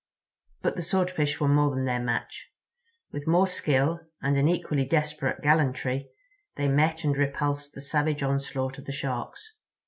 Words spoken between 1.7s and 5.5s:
than their match. With more skill, and an equally desperate